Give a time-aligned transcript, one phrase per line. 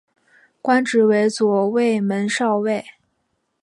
[0.63, 2.83] 官职为左卫门少尉。